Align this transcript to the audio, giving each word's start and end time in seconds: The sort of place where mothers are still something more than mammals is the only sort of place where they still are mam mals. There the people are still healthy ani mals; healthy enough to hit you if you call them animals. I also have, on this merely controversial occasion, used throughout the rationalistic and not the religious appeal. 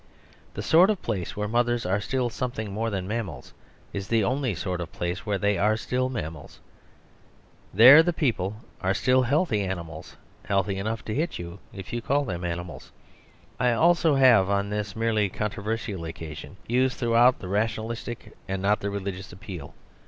The 0.55 0.63
sort 0.63 0.89
of 0.89 0.99
place 1.03 1.37
where 1.37 1.47
mothers 1.47 1.85
are 1.85 2.01
still 2.01 2.31
something 2.31 2.71
more 2.73 2.89
than 2.89 3.07
mammals 3.07 3.53
is 3.93 4.07
the 4.07 4.23
only 4.23 4.55
sort 4.55 4.81
of 4.81 4.91
place 4.91 5.27
where 5.27 5.37
they 5.37 5.53
still 5.77 6.07
are 6.07 6.09
mam 6.09 6.33
mals. 6.33 6.57
There 7.71 8.01
the 8.01 8.11
people 8.11 8.65
are 8.81 8.95
still 8.95 9.21
healthy 9.21 9.61
ani 9.61 9.83
mals; 9.83 10.15
healthy 10.45 10.77
enough 10.79 11.05
to 11.05 11.13
hit 11.13 11.37
you 11.37 11.59
if 11.71 11.93
you 11.93 12.01
call 12.01 12.23
them 12.25 12.43
animals. 12.43 12.91
I 13.59 13.73
also 13.73 14.15
have, 14.15 14.49
on 14.49 14.71
this 14.71 14.95
merely 14.95 15.29
controversial 15.29 16.03
occasion, 16.05 16.57
used 16.67 16.97
throughout 16.97 17.37
the 17.37 17.47
rationalistic 17.47 18.31
and 18.47 18.59
not 18.59 18.79
the 18.79 18.89
religious 18.89 19.31
appeal. 19.31 19.75